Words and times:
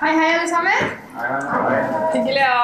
Hei, 0.00 0.10
hei, 0.12 0.32
alle 0.36 0.48
sammen. 0.48 0.90
Hyggelig 2.12 2.42
å 2.44 2.56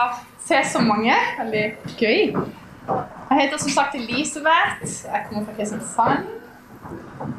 se 0.44 0.58
så 0.68 0.82
mange. 0.84 1.14
Veldig 1.38 1.62
gøy. 1.96 2.34
Jeg 2.36 3.38
heter 3.38 3.62
som 3.62 3.72
sagt 3.72 3.96
Elisabeth. 3.96 4.98
Jeg 5.06 5.22
kommer 5.30 5.46
fra 5.46 5.54
Kristiansand. 5.56 6.26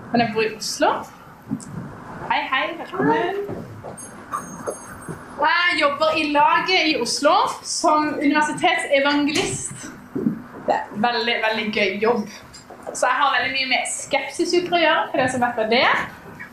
Men 0.10 0.24
jeg 0.24 0.32
bor 0.34 0.48
i 0.48 0.50
Oslo. 0.58 0.90
Hei, 2.32 2.40
hei. 2.56 2.64
Velkommen. 2.80 3.38
Jeg 5.44 5.78
jobber 5.84 6.18
i 6.18 6.26
laget 6.40 6.90
i 6.96 6.98
Oslo 7.06 7.36
som 7.62 8.16
universitetsevangelist. 8.18 9.88
Det 10.18 10.74
er 10.80 10.90
en 10.90 11.06
veldig, 11.06 11.38
veldig 11.46 11.70
gøy 11.70 12.02
jobb. 12.08 12.26
Så 12.90 13.06
jeg 13.06 13.22
har 13.22 13.38
veldig 13.38 13.54
mye 13.60 13.72
med 13.78 13.94
skepsisuker 13.94 14.74
å 14.74 14.84
gjøre, 14.88 15.08
for 15.12 15.22
det 15.22 15.32
som 15.36 15.46
vet 15.46 15.66
det 15.70 15.86
er. 15.86 16.06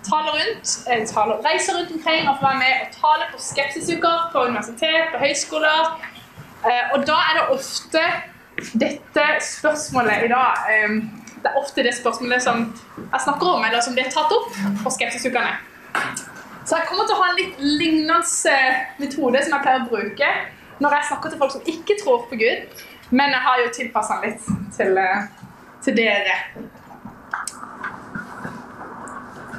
Taler 0.09 0.33
rundt, 0.33 0.69
eh, 0.89 1.07
taler, 1.07 1.41
reiser 1.45 1.77
rundt 1.77 1.91
omkring 1.93 2.29
og 2.29 2.39
får 2.41 2.47
være 2.49 2.59
med 2.59 2.73
og 2.83 2.93
tale 3.03 3.25
på 3.33 3.39
skepsisuker 3.39 4.31
på 4.33 4.45
universitet, 4.49 5.11
på 5.13 5.19
høyskoler. 5.25 5.91
Eh, 6.65 6.85
Og 6.95 7.07
da 7.07 7.17
er 7.29 7.33
det 7.39 7.45
ofte 7.57 8.03
dette 8.81 9.25
spørsmålet 9.41 10.25
i 10.25 10.29
dag 10.29 10.53
eh, 10.73 10.95
Det 11.41 11.49
er 11.49 11.57
ofte 11.57 11.83
det 11.83 11.95
spørsmålet 11.97 12.43
som 12.43 12.67
jeg 12.97 13.21
snakker 13.25 13.47
om, 13.47 13.65
eller 13.65 13.81
som 13.81 13.95
blir 13.97 14.11
tatt 14.13 14.33
opp 14.33 14.51
på 14.85 14.91
skepsisukene. 14.93 15.55
Så 16.65 16.77
jeg 16.77 16.87
kommer 16.89 17.07
til 17.09 17.17
å 17.17 17.23
ha 17.23 17.31
en 17.31 17.39
litt 17.39 17.63
lignende 17.65 18.57
metode 19.01 19.41
som 19.45 19.55
jeg 19.57 19.65
pleier 19.65 19.87
å 19.87 19.89
bruke 19.89 20.29
når 20.81 20.95
jeg 20.97 21.09
snakker 21.09 21.31
til 21.33 21.41
folk 21.41 21.53
som 21.53 21.65
ikke 21.69 21.97
tror 22.03 22.27
på 22.29 22.37
Gud, 22.41 22.85
men 23.11 23.33
jeg 23.35 23.41
har 23.47 23.59
jo 23.61 23.73
tilpassa 23.77 24.21
den 24.21 24.31
litt 24.31 24.45
til, 24.77 25.01
til 25.85 25.97
dere. 25.97 26.37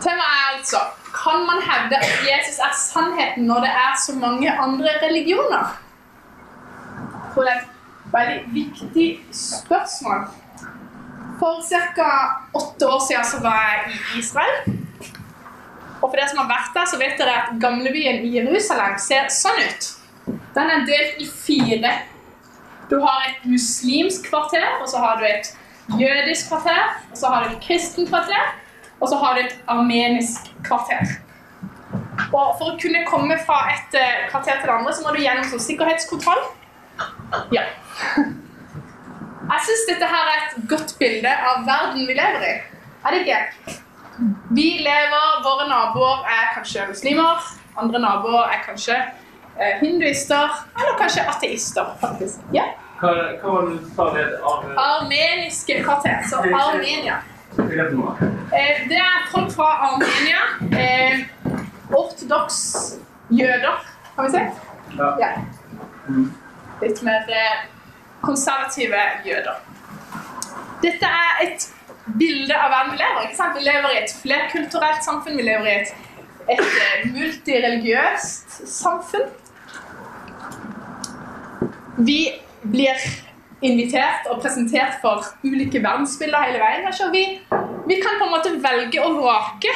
Temaet 0.02 0.36
er 0.38 0.58
altså 0.58 0.80
Kan 1.14 1.46
man 1.46 1.60
hevde 1.70 1.98
at 1.98 2.12
Jesus 2.26 2.60
er 2.64 2.73
sannheten 2.78 3.48
når 3.50 3.66
det 3.66 3.72
er 3.86 3.94
så 4.05 4.16
mange 4.16 4.52
andre 4.52 4.91
religioner? 5.04 5.77
Jeg 7.14 7.34
tror 7.34 7.43
det 7.48 7.52
er 7.52 7.60
et 7.62 8.13
veldig 8.13 8.54
viktig 8.54 9.10
spørsmål. 9.32 10.24
For 11.40 11.62
ca. 11.70 12.08
åtte 12.54 12.88
år 12.88 13.02
siden 13.08 13.26
så 13.26 13.41
var 13.41 13.60
jeg 13.68 13.91
i 13.91 14.20
Israel. 14.20 14.55
Og 16.02 16.10
for 16.10 16.18
dere 16.18 16.30
som 16.30 16.41
har 16.41 16.49
vært 16.49 16.71
der, 16.76 16.88
så 16.90 16.99
vet 17.02 17.20
dere 17.20 17.38
at 17.41 17.52
gamlebyen 17.62 18.24
i 18.26 18.34
Jerusalem 18.40 18.98
ser 18.99 19.30
sånn 19.34 19.60
ut. 19.68 19.90
Den 20.55 20.71
er 20.76 20.88
delt 20.88 21.21
i 21.21 21.27
fire. 21.27 21.93
Du 22.90 22.98
har 23.04 23.27
et 23.30 23.46
muslimsk 23.48 24.27
kvarter, 24.30 24.68
og 24.82 24.90
så 24.90 25.04
har 25.04 25.21
du 25.21 25.27
et 25.27 25.52
jødisk 25.99 26.49
kvarter, 26.52 26.98
og 27.12 27.18
så 27.18 27.32
har 27.32 27.43
du 27.46 27.55
et 27.55 27.63
kristent 27.63 28.10
kvarter, 28.10 28.52
og 29.02 29.10
så 29.10 29.18
har 29.18 29.35
du 29.35 29.41
et 29.44 29.55
armenisk 29.68 30.52
kvarter. 30.66 31.18
Og 32.32 32.57
For 32.60 32.71
å 32.71 32.77
kunne 32.80 33.02
komme 33.10 33.38
fra 33.46 33.63
et 33.74 33.98
eh, 33.98 34.27
kvarter 34.30 34.60
til 34.62 34.70
det 34.70 34.76
andre, 34.76 34.93
så 34.96 35.04
må 35.04 35.16
du 35.16 35.24
gjennom 35.24 35.48
sånn 35.49 35.63
sikkerhetskontroll. 35.63 36.43
Ja. 37.55 37.66
Jeg 39.52 39.63
syns 39.68 39.88
dette 39.90 40.08
her 40.08 40.30
er 40.32 40.43
et 40.46 40.60
godt 40.71 40.93
bilde 40.99 41.32
av 41.32 41.66
verden 41.68 42.05
vi 42.08 42.13
lever 42.16 42.46
i. 42.48 42.54
Er 43.02 43.16
det 43.16 43.24
ikke? 43.26 43.40
Vi 44.55 44.68
lever, 44.85 45.41
Våre 45.43 45.65
naboer 45.68 46.21
er 46.30 46.54
kanskje 46.54 46.86
muslimer, 46.91 47.41
andre 47.82 47.99
naboer 48.04 48.54
er 48.54 48.62
kanskje 48.68 48.96
eh, 48.96 49.82
hinduister, 49.82 50.54
eller 50.77 50.96
kanskje 51.02 51.26
ateister. 51.34 51.90
faktisk. 51.99 52.46
Ja. 52.55 52.70
Hva, 53.02 53.12
hva 53.41 53.52
var 53.98 54.15
det 54.15 54.27
du 54.30 54.43
sa 54.46 54.86
Armeniske 54.86 55.82
kvarter. 55.82 56.21
Så 56.30 56.43
Armenia. 56.46 57.18
Eh, 57.57 58.90
det 58.90 58.98
er 58.98 59.27
folk 59.32 59.52
fra 59.52 59.68
Armenia. 59.88 60.44
Eh, 60.71 61.20
ortodoks 61.93 62.60
jøder, 63.30 63.85
kan 64.16 64.25
vi 64.25 64.31
si. 64.31 64.44
Ja. 64.97 65.09
Ja. 65.19 65.31
Litt 66.81 67.02
mer 67.03 67.28
eh, 67.30 67.66
konservative 68.22 69.02
jøder. 69.25 69.59
Dette 70.81 71.06
er 71.06 71.44
et 71.46 71.68
bilde 72.18 72.56
av 72.56 72.72
verden 72.72 72.96
vi 72.96 73.02
lever 73.02 73.28
i. 73.28 73.50
Vi 73.58 73.66
lever 73.68 73.90
i 73.94 74.00
et 74.04 74.16
flerkulturelt 74.22 75.04
samfunn. 75.06 75.38
Vi 75.38 75.46
lever 75.46 75.68
i 75.68 75.75
et, 75.81 75.94
et 76.56 76.64
eh, 76.86 77.04
multireligiøst 77.12 78.62
samfunn. 78.68 79.28
Vi 81.98 82.22
blir 82.64 83.04
invitert 83.62 84.28
og 84.32 84.42
presentert 84.42 84.98
for 85.02 85.26
ulike 85.44 85.82
verdensbilder 85.84 86.48
hele 86.48 86.62
veien. 86.62 86.88
her, 86.88 87.12
vi, 87.14 87.24
vi 87.88 88.00
kan 88.02 88.18
på 88.20 88.28
en 88.28 88.34
måte 88.34 88.56
velge 88.64 89.04
og 89.06 89.20
vrake 89.22 89.76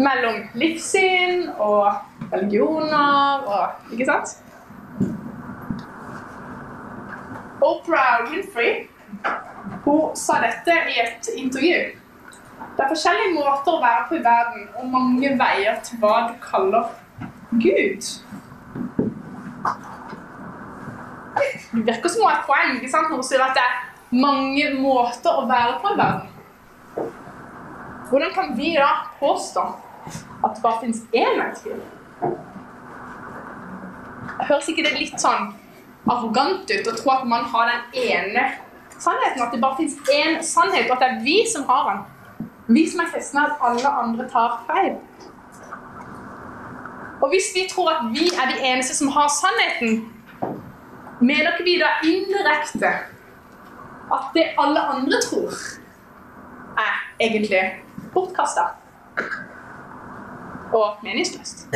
mellom 0.00 0.46
livssyn 0.54 1.48
og 1.58 1.92
religioner 2.32 3.44
og 3.46 3.92
Ikke 3.92 4.06
sant? 4.06 4.38
Oprah 7.60 8.30
Winfrey 8.30 8.86
hun 9.84 10.16
sa 10.16 10.38
dette 10.40 10.76
i 10.92 11.00
et 11.02 11.28
intervju. 11.36 11.80
Det 12.76 12.84
er 12.84 12.92
forskjellige 12.92 13.34
måter 13.34 13.74
å 13.74 13.82
være 13.82 14.04
på 14.08 14.16
i 14.16 14.24
verden, 14.24 14.66
og 14.78 14.90
mange 14.92 15.32
veier 15.40 15.80
til 15.84 16.00
hva 16.00 16.14
du 16.28 16.34
kaller 16.44 16.86
Gud. 17.50 18.10
Det 21.72 21.86
virker 21.86 22.08
som 22.12 22.22
hun 22.22 22.30
har 22.30 22.40
et 22.40 22.48
poeng 22.48 22.76
ikke 22.76 22.90
sant, 22.92 23.08
når 23.10 23.22
hun 23.22 23.26
sier 23.26 23.44
at 23.44 23.56
det 23.56 23.64
er 23.64 23.78
mange 24.24 24.68
måter 24.80 25.38
å 25.38 25.46
være 25.48 25.78
på 25.82 25.94
i 25.94 25.98
verden. 26.00 26.28
Hvordan 28.10 28.32
kan 28.34 28.56
vi 28.58 28.74
da 28.74 28.90
påstå 29.20 29.64
at 30.44 30.54
det 30.56 30.62
bare 30.62 30.80
finnes 30.80 31.02
én 31.14 31.42
Gud? 31.62 31.82
Høres 34.48 34.70
ikke 34.72 34.82
det 34.82 34.96
litt 34.96 35.20
sånn 35.22 35.52
arrogant 36.10 36.70
ut 36.70 36.90
å 36.90 36.96
tro 36.96 37.12
at 37.14 37.28
man 37.30 37.46
har 37.52 37.70
den 37.70 38.02
ene 38.08 38.46
sannheten? 38.96 39.44
At 39.44 39.54
det 39.54 39.60
bare 39.62 39.78
finnes 39.78 39.98
én 40.10 40.40
sannhet, 40.42 40.88
og 40.90 40.96
at 40.96 41.04
det 41.04 41.10
er 41.12 41.22
vi 41.26 41.36
som 41.52 41.68
har 41.70 41.92
den? 41.92 42.48
Vi 42.74 42.86
som 42.90 43.04
er 43.04 43.12
kristne, 43.12 43.46
at 43.46 43.62
alle 43.66 43.94
andre 44.02 44.26
tar 44.30 44.60
feil. 44.66 44.96
Og 47.20 47.28
hvis 47.30 47.50
vi 47.54 47.66
tror 47.70 47.90
at 47.92 48.04
vi 48.14 48.30
er 48.32 48.50
de 48.50 48.58
eneste 48.72 48.96
som 48.96 49.10
har 49.14 49.28
sannheten, 49.34 50.02
mener 51.20 51.52
ikke 51.52 51.64
vi 51.64 51.76
da 51.80 51.90
indirekte 52.06 52.90
at 54.10 54.30
det 54.34 54.46
alle 54.58 54.80
andre 54.94 55.20
tror, 55.22 55.54
er 56.80 56.94
egentlig 57.20 57.62
bortkasta 58.14 58.64
og 60.72 61.02
meningsløst? 61.02 61.68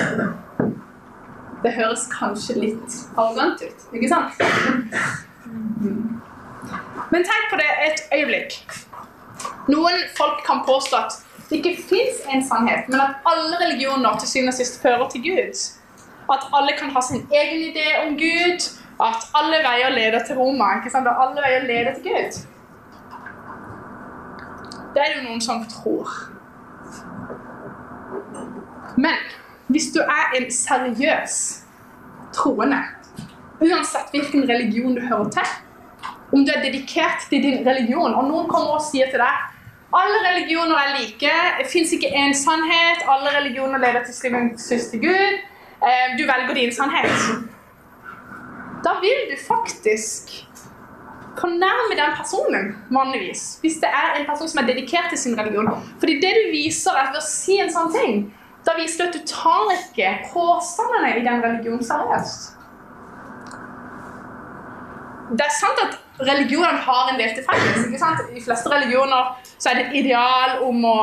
Det 1.64 1.72
høres 1.72 2.08
kanskje 2.12 2.58
litt 2.60 2.96
arrogant 3.16 3.62
ut, 3.62 3.86
ikke 3.96 4.08
sant? 4.08 4.42
Men 7.12 7.24
tenk 7.24 7.46
på 7.50 7.60
det 7.60 7.70
et 7.86 8.02
øyeblikk. 8.16 8.58
Noen 9.68 10.02
folk 10.16 10.42
kan 10.46 10.60
påstå 10.66 10.96
at 11.06 11.16
det 11.48 11.60
ikke 11.60 11.76
fins 11.88 12.20
en 12.32 12.44
sannhet, 12.48 12.88
men 12.88 13.00
at 13.00 13.24
alle 13.28 13.60
religioner 13.60 14.18
til 14.18 14.28
syvende 14.28 14.52
og 14.52 14.58
sist 14.58 14.80
fører 14.82 15.08
til 15.12 15.24
Gud. 15.24 15.64
At 16.32 16.46
alle 16.56 16.72
kan 16.78 16.92
ha 16.92 17.00
sin 17.04 17.26
egen 17.32 17.60
idé 17.70 17.86
om 18.02 18.16
Gud, 18.20 18.68
at 19.00 19.28
alle 19.34 19.58
veier 19.64 19.90
leder 19.90 20.24
til 20.26 20.36
Roma. 20.36 20.76
ikke 20.78 20.90
sant? 20.90 21.06
Og 21.06 21.22
alle 21.22 21.42
veier 21.46 21.66
leder 21.66 21.94
til 21.94 22.02
Gud. 22.02 22.40
Det 24.94 25.02
er 25.02 25.16
jo 25.16 25.24
noen 25.28 25.40
som 25.40 25.64
tror. 25.66 26.10
Men 28.96 29.16
hvis 29.66 29.90
du 29.94 30.00
er 30.00 30.36
en 30.38 30.50
seriøs 30.52 31.64
troende, 32.34 32.78
uansett 33.60 34.10
hvilken 34.10 34.48
religion 34.50 34.94
du 34.94 35.00
hører 35.00 35.30
til, 35.30 35.50
om 36.32 36.44
du 36.46 36.52
er 36.54 36.62
dedikert 36.62 37.26
til 37.30 37.42
din 37.42 37.66
religion, 37.66 38.14
og 38.14 38.28
noen 38.28 38.48
kommer 38.48 38.78
og 38.78 38.86
sier 38.86 39.10
til 39.10 39.22
deg 39.22 39.50
alle 39.94 40.18
religioner 40.28 40.74
er 40.74 40.94
like, 40.98 41.32
det 41.58 41.66
fins 41.72 41.92
ikke 41.94 42.10
én 42.10 42.32
sannhet, 42.34 43.04
alle 43.12 43.30
religioner 43.38 43.78
leder 43.78 44.02
til 44.04 44.14
syvende 44.14 44.54
og 44.54 44.88
til 44.90 45.00
Gud, 45.06 45.34
eh, 45.88 46.06
du 46.18 46.22
velger 46.30 46.54
din 46.54 46.74
sannhet. 46.74 47.53
Da 48.84 48.98
vil 49.00 49.20
du 49.30 49.36
faktisk 49.40 50.32
fornærme 51.40 51.96
den 51.98 52.16
personen, 52.16 52.64
vanligvis. 52.90 53.58
Hvis 53.60 53.80
det 53.82 53.90
er 53.90 54.20
en 54.20 54.26
person 54.26 54.48
som 54.48 54.62
er 54.62 54.66
dedikert 54.72 55.10
til 55.10 55.18
sin 55.18 55.38
religion. 55.38 55.70
Fordi 55.98 56.14
det 56.20 56.32
du 56.38 56.50
viser 56.52 56.96
er 57.00 57.10
ved 57.12 57.20
å 57.20 57.26
si 57.26 57.58
en 57.60 57.72
sånn 57.72 57.92
ting, 57.94 58.20
da 58.64 58.76
viser 58.78 59.04
du 59.04 59.08
at 59.08 59.16
du 59.16 59.26
tar 59.28 59.72
ikke 59.74 60.12
påstandene 60.32 61.16
i 61.18 61.24
den 61.24 61.42
religionen 61.44 61.84
seriøst. 61.84 62.54
Det 65.34 65.44
er 65.44 65.54
sant 65.56 65.80
at 65.82 65.98
religionene 66.28 66.80
har 66.86 67.10
en 67.10 67.20
del 67.20 67.34
til 67.34 67.44
felles. 67.48 67.86
ikke 67.86 68.00
sant? 68.00 68.24
I 68.32 68.42
fleste 68.44 68.70
religioner 68.70 69.34
så 69.58 69.70
er 69.70 69.78
det 69.78 69.86
et 69.88 70.00
ideal 70.04 70.60
om 70.64 70.84
å 70.86 70.98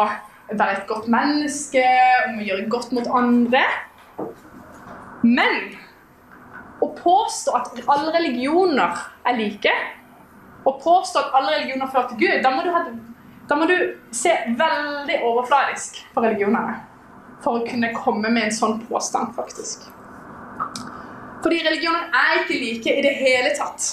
være 0.51 0.77
et 0.77 0.87
godt 0.87 1.07
menneske, 1.11 1.85
om 2.29 2.39
å 2.39 2.45
gjøre 2.45 2.67
godt 2.71 2.93
mot 2.95 3.09
andre. 3.19 3.63
Men 5.21 5.57
å 6.81 6.89
påstå 6.97 7.55
at 7.57 7.81
alle 7.85 8.13
religioner 8.15 9.01
er 9.27 9.37
like, 9.37 9.73
og 10.65 10.81
påstå 10.83 11.21
at 11.21 11.35
alle 11.37 11.55
religioner 11.55 11.89
fører 11.93 12.11
til 12.11 12.21
Gud, 12.21 12.37
da 12.43 12.51
må 12.53 12.65
ha, 12.73 12.83
da 13.49 13.57
må 13.57 13.67
du 13.69 13.75
se 14.15 14.33
veldig 14.57 15.17
overfladisk 15.27 16.03
på 16.13 16.23
religionene 16.25 16.79
for 17.41 17.57
å 17.57 17.65
kunne 17.65 17.89
komme 17.95 18.29
med 18.29 18.47
en 18.47 18.53
sånn 18.53 18.77
påstand, 18.85 19.33
faktisk. 19.37 19.87
Fordi 21.41 21.57
religionene 21.65 22.13
er 22.13 22.43
ikke 22.43 22.59
like 22.61 22.95
i 22.99 23.03
det 23.05 23.13
hele 23.17 23.53
tatt. 23.57 23.87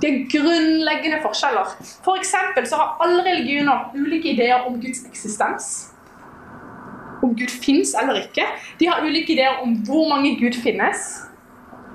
Det 0.00 0.10
er 0.10 0.24
grunnleggende 0.28 1.22
forskjeller. 1.24 1.70
For 2.04 2.20
eksempel 2.20 2.66
så 2.68 2.76
har 2.80 2.98
alle 3.04 3.22
religioner 3.24 3.94
ulike 3.96 4.34
ideer 4.34 4.66
om 4.68 4.76
Guds 4.82 5.06
eksistens. 5.08 5.70
Om 7.24 7.32
Gud 7.38 7.52
fins 7.64 7.94
eller 7.96 8.20
ikke. 8.26 8.44
De 8.76 8.90
har 8.90 9.00
ulike 9.00 9.32
ideer 9.32 9.62
om 9.64 9.72
hvor 9.88 10.04
mange 10.12 10.34
Gud 10.36 10.58
finnes. 10.60 11.06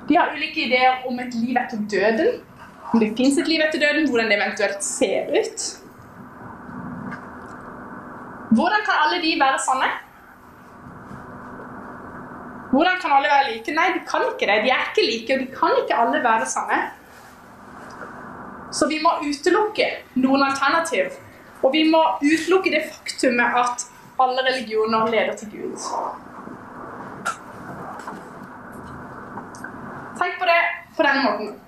De 0.08 0.18
har 0.18 0.34
ulike 0.36 0.66
ideer 0.66 1.06
om 1.08 1.20
et 1.20 1.34
liv 1.34 1.58
etter 1.58 1.84
døden. 1.92 2.42
Om 2.94 3.00
det 3.00 3.14
fins 3.18 3.38
et 3.40 3.48
liv 3.48 3.62
etter 3.64 3.80
døden, 3.80 4.10
hvordan 4.10 4.32
det 4.32 4.38
eventuelt 4.40 4.84
ser 4.84 5.30
ut. 5.40 5.68
Hvordan 8.52 8.82
kan 8.88 9.04
alle 9.04 9.22
de 9.24 9.36
være 9.40 9.60
sanne? 9.66 9.92
Hvordan 12.72 12.98
kan 13.02 13.12
alle 13.18 13.30
være 13.32 13.54
like? 13.54 13.76
Nei, 13.76 13.88
de 13.96 14.02
kan 14.12 14.26
ikke 14.32 14.48
det. 14.50 14.58
De 14.66 14.74
er 14.76 14.84
ikke 14.90 15.06
like, 15.08 15.34
og 15.34 15.40
de 15.40 15.48
kan 15.60 15.78
ikke 15.84 16.02
alle 16.04 16.24
være 16.24 16.50
sanne. 16.56 16.82
Så 18.72 18.88
vi 18.88 19.00
må 19.04 19.18
utelukke 19.24 19.88
noen 20.24 20.44
alternativ. 20.50 21.16
Og 21.62 21.74
vi 21.76 21.84
må 21.92 22.02
utelukke 22.24 22.72
det 22.74 22.86
faktumet 22.92 23.58
at 23.64 23.88
alle 24.20 24.46
religioner 24.50 25.12
leder 25.12 25.36
til 25.36 25.52
Gud. 25.56 25.76
Tenk 30.22 30.40
på 30.40 30.46
det 30.46 30.62
på 30.98 31.04
denne 31.04 31.22
måten. 31.24 31.60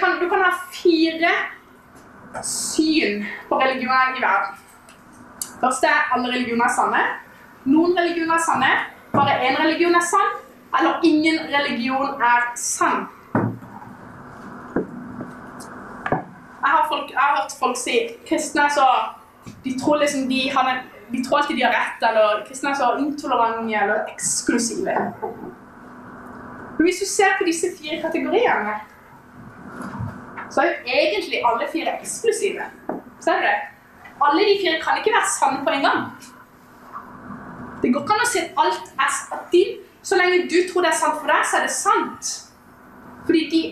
Kan, 0.00 0.18
du 0.20 0.28
kan 0.28 0.40
ha 0.42 0.52
fire 0.72 1.30
syn 2.42 3.24
på 3.48 3.58
religioner 3.60 4.16
i 4.18 4.22
verden. 4.22 4.56
Først 5.60 5.86
er 5.86 6.10
alle 6.14 6.32
religioner 6.32 6.72
sanne. 6.74 7.04
Noen 7.70 7.94
religioner 7.98 8.34
er 8.34 8.42
sanne. 8.48 8.72
Bare 9.14 9.38
én 9.46 9.60
religion 9.62 9.94
er 9.94 10.02
sann. 10.10 10.34
Eller 10.78 11.06
ingen 11.06 11.38
religion 11.54 12.22
er 12.32 12.50
sann. 12.58 13.06
Jeg 16.64 16.70
har, 16.72 16.86
folk, 16.88 17.10
jeg 17.10 17.20
har 17.20 17.36
hørt 17.36 17.58
folk 17.58 17.78
si 17.78 17.98
kristne 18.26 18.64
så 18.72 18.86
De 19.64 19.74
tror 19.80 20.00
liksom 20.00 20.26
de, 20.28 20.48
har 20.50 20.82
de 21.12 21.24
tror 21.24 21.38
alltid 21.38 21.56
de 21.56 21.62
har 21.62 21.74
rett, 21.76 22.02
eller 22.08 22.46
kristne 22.48 22.70
er 22.70 22.78
så 22.78 22.94
intolerante 22.98 23.76
eller 23.76 24.08
eksklusive. 24.08 24.94
Men 26.76 26.86
hvis 26.86 27.00
du 27.02 27.06
ser 27.06 27.36
på 27.38 27.46
disse 27.46 27.70
fire 27.78 28.00
kategoriene, 28.02 28.74
så 30.50 30.60
er 30.60 30.68
jo 30.70 30.76
egentlig 30.84 31.42
alle 31.48 31.68
fire 31.72 31.94
eksklusive. 32.00 32.66
Ser 33.20 33.40
du 33.40 33.46
det? 33.48 33.58
Alle 34.24 34.40
de 34.48 34.58
fire 34.62 34.80
kan 34.82 34.98
ikke 34.98 35.14
være 35.16 35.30
sanne 35.38 35.64
på 35.66 35.70
en 35.74 35.84
gang. 35.86 36.00
Det 37.82 37.92
går 37.92 38.02
ikke 38.04 38.16
an 38.16 38.24
å 38.24 38.28
si 38.30 38.42
at 38.42 38.60
alt 38.64 38.92
er 39.04 39.42
din. 39.52 39.80
Så 40.04 40.16
lenge 40.20 40.44
du 40.52 40.58
tror 40.68 40.84
det 40.84 40.90
er 40.92 41.00
sant 41.00 41.20
for 41.20 41.30
deg, 41.30 41.46
så 41.48 41.58
er 41.58 41.66
det 41.66 41.74
sant. 41.74 42.32
Fordi 43.26 43.42
de, 43.52 43.62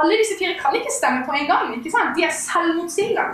alle 0.00 0.18
disse 0.20 0.36
fire 0.40 0.58
kan 0.60 0.76
ikke 0.76 0.92
stemme 0.92 1.24
på 1.26 1.36
en 1.36 1.48
gang. 1.48 1.70
ikke 1.76 1.92
sant? 1.92 2.16
De 2.16 2.24
er 2.24 2.34
selvmotsigende. 2.36 3.26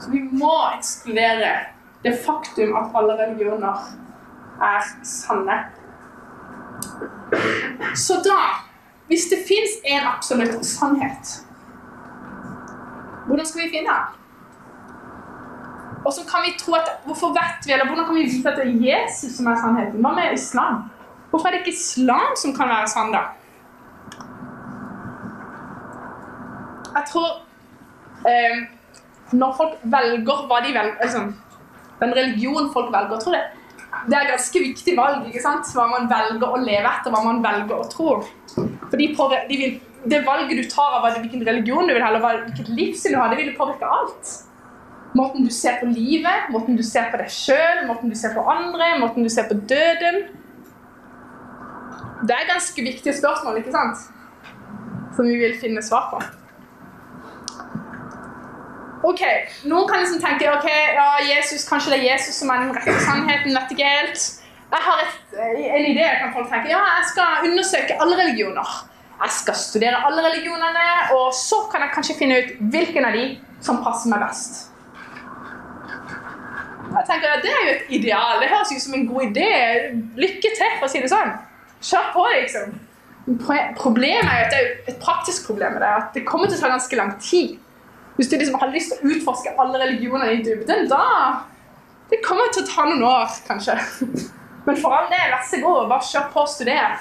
Så 0.00 0.12
vi 0.12 0.22
må 0.30 0.54
ekskludere 0.78 1.75
det 2.06 2.18
faktum 2.26 2.76
at 2.78 2.94
alle 2.98 3.16
religioner 3.22 3.88
er 4.62 4.90
sanne. 5.04 5.56
Så 7.94 8.20
da, 8.24 8.40
hvis 9.06 9.26
det 9.30 9.42
fins 9.48 9.80
en 9.84 10.06
absolutt 10.14 10.66
sannhet, 10.66 11.32
hvordan 13.26 13.46
skal 13.46 13.62
vi 13.62 13.72
finne 13.74 13.90
den? 13.90 14.16
Og 16.06 16.12
så 16.12 16.22
kan 16.30 16.44
vi 16.46 16.58
tro 16.58 16.74
at 16.74 16.88
Hvorfor 17.04 17.28
vet 17.28 17.66
vi, 17.66 17.72
eller 17.72 17.86
hvordan 17.86 18.06
kan 18.06 18.14
vi 18.14 18.22
vite 18.22 18.50
at 18.50 18.58
det 18.58 18.66
er 18.66 18.84
Jesus 18.88 19.36
som 19.36 19.46
er 19.46 19.56
sannheten? 19.62 20.00
Hva 20.00 20.12
med 20.14 20.34
islam? 20.34 20.84
Hvorfor 21.30 21.48
er 21.48 21.52
det 21.52 21.58
ikke 21.64 21.78
islam 21.78 22.36
som 22.42 22.54
kan 22.54 22.68
være 22.68 22.88
sann, 22.88 23.12
da? 23.12 23.22
Jeg 26.96 27.04
tror 27.10 27.28
eh, 28.30 28.58
Når 29.32 29.54
folk 29.56 29.74
velger 29.82 30.46
hva 30.46 30.60
de 30.66 30.74
velger 30.78 31.00
altså, 31.00 31.24
Den 32.00 32.12
religionen 32.14 32.72
folk 32.74 32.92
velger, 32.92 33.16
å 33.16 33.22
tro 33.22 33.36
det 34.04 34.16
er 34.16 34.30
ganske 34.30 34.62
viktig 34.62 34.94
valg. 34.96 35.26
ikke 35.28 35.42
sant? 35.42 35.68
Hva 35.74 35.86
man 35.90 36.08
velger 36.10 36.46
å 36.46 36.60
leve 36.62 36.90
etter, 36.90 37.12
hva 37.12 37.22
man 37.24 37.42
velger 37.44 37.76
å 37.78 37.86
tro. 37.90 38.16
For 38.54 38.96
de 38.96 39.08
de 39.48 39.60
vil, 39.60 39.80
Det 40.06 40.20
valget 40.22 40.62
du 40.62 40.70
tar 40.70 40.92
av 41.00 41.18
hvilken 41.18 41.42
religion 41.42 41.88
du 41.88 41.92
vil 41.92 42.02
ha, 42.02 42.12
eller 42.12 42.44
hvilket 42.44 42.68
livssyn 42.68 43.12
du 43.12 43.18
har, 43.18 43.28
det 43.28 43.40
vil 43.40 43.56
påvirke 43.56 43.88
alt. 43.90 44.28
Måten 45.18 45.42
du 45.42 45.50
ser 45.50 45.80
på 45.80 45.86
livet, 45.86 46.46
måten 46.50 46.76
du 46.76 46.82
ser 46.82 47.10
på 47.10 47.18
deg 47.18 47.26
sjøl, 47.26 47.86
måten 47.88 48.12
du 48.12 48.14
ser 48.14 48.30
på 48.36 48.44
andre, 48.46 49.00
måten 49.00 49.26
du 49.26 49.28
ser 49.28 49.48
på 49.48 49.54
døden. 49.54 50.28
Det 52.22 52.36
er 52.36 52.52
ganske 52.52 52.82
viktige 52.86 53.16
spørsmål, 53.18 53.58
ikke 53.58 53.74
sant? 53.74 54.06
Som 55.16 55.26
vi 55.26 55.40
vil 55.40 55.58
finne 55.58 55.82
svar 55.82 56.06
på. 56.12 56.22
Ok, 59.06 59.22
Noen 59.70 59.86
kan 59.86 60.02
liksom 60.02 60.18
tenke 60.22 60.48
ok, 60.50 60.66
ja, 60.96 61.06
Jesus, 61.22 61.66
kanskje 61.68 61.92
det 61.92 61.98
er 62.00 62.08
Jesus 62.12 62.40
som 62.40 62.50
er 62.50 62.64
den 62.64 62.74
rette 62.74 62.94
sannheten. 63.04 63.54
Vet 63.54 63.74
ikke 63.76 63.86
helt. 63.86 64.22
Jeg 64.66 64.82
har 64.82 65.02
et, 65.04 65.18
en 65.78 65.84
idé. 65.92 66.06
kan 66.20 66.32
folk 66.34 66.48
tenke, 66.50 66.72
ja, 66.72 66.80
Jeg 66.98 67.10
skal 67.12 67.50
undersøke 67.50 67.98
alle 68.02 68.16
religioner. 68.18 68.72
Jeg 69.22 69.30
skal 69.32 69.54
studere 69.54 70.00
alle 70.06 70.24
religionene, 70.26 70.86
og 71.16 71.34
så 71.34 71.62
kan 71.72 71.84
jeg 71.84 71.92
kanskje 71.94 72.16
finne 72.18 72.38
ut 72.40 72.50
hvilken 72.72 73.06
av 73.08 73.14
de 73.16 73.28
som 73.64 73.78
passer 73.84 74.10
meg 74.10 74.24
best. 74.26 74.66
Jeg 76.96 77.04
tenker 77.06 77.36
at 77.36 77.44
Det 77.44 77.52
er 77.52 77.62
jo 77.62 77.76
et 77.76 77.94
ideal. 78.00 78.40
Det 78.42 78.50
høres 78.50 78.72
ut 78.74 78.82
som 78.82 78.96
en 78.98 79.06
god 79.06 79.22
idé. 79.30 79.52
Lykke 80.18 80.50
til, 80.50 80.74
for 80.80 80.88
å 80.88 80.90
si 80.90 81.04
det 81.04 81.12
sånn. 81.12 81.30
Kjør 81.78 82.10
på, 82.16 82.26
liksom. 82.34 82.74
Problemet 83.78 84.32
er 84.32 84.42
jo 84.42 84.48
at 84.48 84.52
det 84.54 84.58
er 84.60 84.74
et 84.92 85.00
praktisk 85.02 85.46
problem 85.48 85.78
det, 85.82 85.94
at 86.02 86.12
det 86.14 86.26
kommer 86.26 86.50
til 86.50 86.58
å 86.58 86.64
ta 86.64 86.72
ganske 86.74 86.98
lang 86.98 87.14
tid. 87.22 87.56
Hvis 88.16 88.28
du 88.28 88.36
liksom 88.36 88.56
har 88.60 88.72
lyst 88.72 88.92
til 88.92 89.02
å 89.02 89.12
utforske 89.14 89.52
alle 89.60 89.80
religioner 89.82 90.32
i 90.32 90.42
dybden, 90.44 90.88
da 90.88 91.44
Det 92.06 92.20
kommer 92.22 92.46
til 92.54 92.62
å 92.62 92.66
ta 92.70 92.84
noen 92.86 93.02
år, 93.02 93.32
kanskje. 93.48 93.74
Men 94.66 94.76
for 94.78 94.94
all 94.94 95.08
del, 95.10 95.32
vær 95.32 95.42
så 95.42 95.58
god, 95.58 95.88
bare 95.90 96.06
kjør 96.06 96.28
på 96.30 96.44
og 96.44 96.52
studer. 96.52 97.00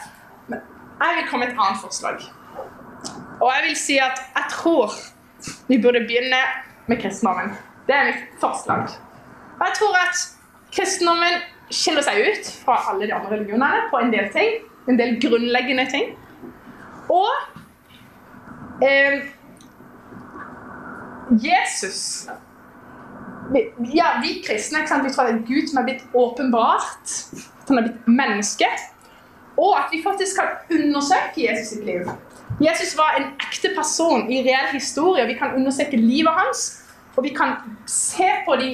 Men 0.50 0.63
jeg 1.01 1.17
vil 1.17 1.27
komme 1.29 1.45
med 1.45 1.53
et 1.53 1.62
annet 1.62 1.81
forslag. 1.83 2.23
Og 3.38 3.45
jeg 3.51 3.63
vil 3.67 3.75
si 3.77 4.00
at 4.01 4.23
jeg 4.33 4.50
tror 4.56 4.95
vi 5.69 5.77
burde 5.81 6.01
begynne 6.07 6.41
med 6.89 7.01
kristendommen. 7.01 7.53
Det 7.85 7.95
er 7.95 8.09
mitt 8.09 8.23
forslag. 8.41 8.95
Og 9.59 9.63
jeg 9.67 9.77
tror 9.77 10.00
at 10.00 10.23
kristendommen 10.73 11.38
skiller 11.69 12.06
seg 12.06 12.22
ut 12.25 12.50
fra 12.65 12.79
alle 12.89 13.05
de 13.05 13.13
andre 13.13 13.36
religionene 13.38 13.86
på 13.91 14.01
en 14.01 14.13
del 14.13 14.31
ting. 14.34 14.57
En 14.89 14.98
del 14.98 15.19
grunnleggende 15.22 15.86
ting. 15.93 16.12
Og 17.13 17.29
eh, 18.86 19.22
Jesus 21.32 22.27
ja, 23.94 24.05
Vi 24.22 24.41
kristne 24.46 24.84
vi 24.84 25.12
tror 25.13 25.27
det 25.29 25.34
er 25.36 25.41
Gud 25.48 25.70
som 25.70 25.79
er 25.82 25.88
blitt 25.89 26.03
åpenbart. 26.13 27.13
Han 27.67 27.77
er 27.79 27.88
blitt 27.88 28.08
menneske. 28.08 28.70
Og 29.58 29.77
at 29.79 29.94
vi 29.94 30.01
faktisk 30.03 30.39
kan 30.39 30.79
undersøke 30.79 31.46
Jesus 31.46 31.74
sitt 31.74 31.86
liv. 31.86 32.10
Jesus 32.62 32.98
var 32.98 33.15
en 33.17 33.29
ekte 33.48 33.72
person 33.75 34.25
i 34.32 34.41
reell 34.44 34.74
historie. 34.74 35.27
Vi 35.27 35.38
kan 35.39 35.55
undersøke 35.55 35.98
livet 35.98 36.34
hans 36.36 36.65
og 37.15 37.24
vi 37.24 37.29
kan 37.29 37.55
se 37.88 38.27
på 38.46 38.55
de 38.60 38.70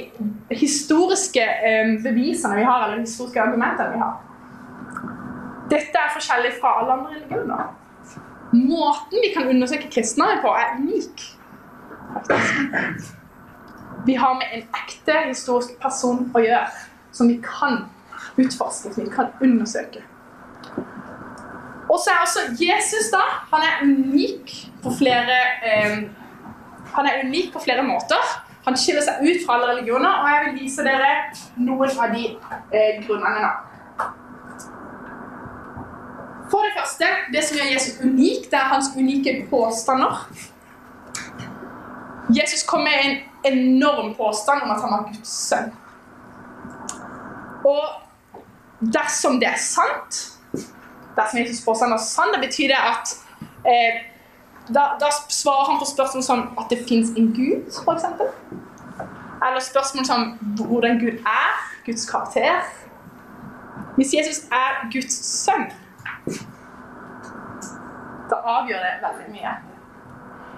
historiske 0.49 1.41
eh, 1.41 1.91
bevisene 2.03 2.57
vi 2.57 2.63
har, 2.65 2.85
eller 2.85 2.97
de 2.97 3.05
historiske 3.05 3.41
argumentene 3.41 3.93
vi 3.93 4.01
har. 4.01 4.15
Dette 5.69 6.01
er 6.01 6.15
forskjellig 6.15 6.55
fra 6.57 6.73
alle 6.79 6.95
andre 6.97 7.19
religioner. 7.19 7.69
Måten 8.51 9.21
vi 9.23 9.29
kan 9.35 9.47
undersøke 9.47 9.91
kristne 9.93 10.25
på, 10.41 10.55
er 10.57 10.73
unik. 10.79 11.21
Vi 14.05 14.13
har 14.17 14.33
med 14.33 14.47
en 14.53 14.63
ekte 14.81 15.17
historisk 15.27 15.75
person 15.81 16.23
å 16.33 16.41
gjøre, 16.41 16.69
som 17.11 17.29
vi 17.29 17.37
kan 17.43 17.83
utforske, 18.39 18.93
som 18.93 19.03
vi 19.03 19.11
kan 19.11 19.29
undersøke. 19.43 20.01
Og 21.91 21.99
så 21.99 22.13
er 22.13 22.23
også 22.23 22.45
Jesus 22.55 23.11
da, 23.11 23.21
han 23.51 23.65
er 23.67 23.81
unik 23.83 24.53
på 24.83 24.93
flere 24.95 25.37
eh, 25.67 26.03
han 26.93 27.07
er 27.07 27.25
unik 27.25 27.53
på 27.53 27.59
flere 27.59 27.83
måter. 27.83 28.31
Han 28.65 28.77
skiller 28.77 29.03
seg 29.05 29.23
ut 29.25 29.43
fra 29.45 29.57
alle 29.57 29.71
religioner, 29.73 30.21
og 30.21 30.29
jeg 30.29 30.45
vil 30.45 30.57
vise 30.61 30.85
dere 30.85 31.11
noen 31.57 31.93
av 32.05 32.15
de 32.15 32.25
eh, 32.29 33.01
grunnene 33.05 33.43
nå. 33.45 33.51
For 36.51 36.67
det 36.67 36.75
første, 36.75 37.07
det 37.33 37.43
som 37.47 37.57
gjør 37.57 37.71
Jesus 37.71 38.01
unik, 38.03 38.49
det 38.51 38.59
er 38.59 38.73
hans 38.73 38.91
unike 38.97 39.35
påstander. 39.49 40.25
Jesus 42.35 42.63
kom 42.63 42.83
med 42.83 42.97
en 43.05 43.17
enorm 43.53 44.13
påstand 44.15 44.63
om 44.63 44.71
at 44.71 44.81
han 44.81 44.91
var 44.91 45.07
Guds 45.09 45.33
sønn. 45.49 45.71
Og 47.65 47.83
dersom 48.93 49.39
det 49.39 49.49
er 49.49 49.59
sant, 49.61 50.21
dersom 51.17 51.41
Jesus 51.41 51.65
påstand 51.65 51.93
er 51.93 52.01
sann, 52.01 52.33
det 52.33 52.41
betyr 52.47 52.73
det 52.73 52.79
at 52.79 53.15
eh, 53.65 53.99
da, 54.67 54.85
da, 55.01 55.09
svarer 55.29 55.71
han 55.71 55.79
på 55.81 55.89
spørsmål 55.89 56.23
som 56.23 56.43
at 56.59 56.69
det 56.69 56.83
fins 56.89 57.11
en 57.17 57.31
gud, 57.35 57.67
f.eks. 57.69 58.05
Eller 59.41 59.59
spørsmål 59.59 60.05
som 60.05 60.31
hvordan 60.57 60.99
Gud 60.99 61.19
er. 61.25 61.59
Guds 61.85 62.05
karakter, 62.09 62.61
hvis 63.95 64.13
Jesus 64.13 64.43
er 64.53 64.91
Guds 64.93 65.15
sønn, 65.25 65.63
da 68.29 68.37
avgjør 68.55 68.83
det 68.85 68.91
veldig 69.01 69.31
mye. 69.33 69.53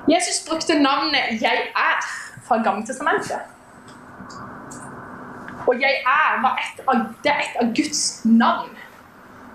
Jesus 0.08 0.46
brukte 0.50 0.80
navnet 0.80 1.42
'Jeg 1.42 1.58
er' 1.76 2.06
fra 2.48 2.62
Gammeltestamentet. 2.64 3.40
Og 5.68 5.76
'Jeg 5.80 5.96
er' 6.06 6.58
et 6.64 6.84
av, 6.88 6.96
det 7.24 7.32
er 7.32 7.40
et 7.40 7.56
av 7.62 7.68
Guds 7.76 8.26
navn. 8.26 8.70